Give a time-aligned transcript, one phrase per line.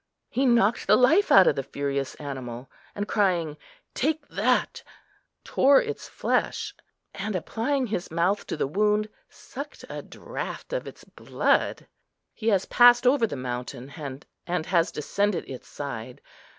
[0.31, 3.55] He knocked the life out of the furious animal; and crying
[3.93, 4.81] "Take that,"
[5.43, 6.73] tore its flesh,
[7.13, 11.85] and, applying his mouth to the wound, sucked a draught of its blood.
[12.33, 13.93] He has passed over the mountain,
[14.47, 16.19] and has descended its side.